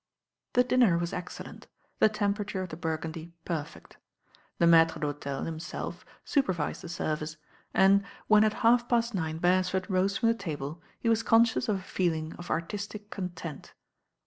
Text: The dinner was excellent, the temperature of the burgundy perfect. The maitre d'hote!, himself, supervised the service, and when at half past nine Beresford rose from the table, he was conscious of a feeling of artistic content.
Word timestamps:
The 0.53 0.63
dinner 0.63 0.97
was 0.97 1.13
excellent, 1.13 1.67
the 1.99 2.09
temperature 2.09 2.63
of 2.63 2.69
the 2.69 2.75
burgundy 2.75 3.33
perfect. 3.45 3.97
The 4.57 4.65
maitre 4.65 4.99
d'hote!, 4.99 5.45
himself, 5.45 6.03
supervised 6.25 6.81
the 6.81 6.89
service, 6.89 7.37
and 7.71 8.03
when 8.25 8.43
at 8.43 8.53
half 8.65 8.89
past 8.89 9.13
nine 9.13 9.37
Beresford 9.37 9.87
rose 9.91 10.17
from 10.17 10.29
the 10.29 10.33
table, 10.33 10.81
he 10.99 11.07
was 11.07 11.21
conscious 11.21 11.69
of 11.69 11.75
a 11.75 11.83
feeling 11.83 12.33
of 12.39 12.49
artistic 12.49 13.11
content. 13.11 13.73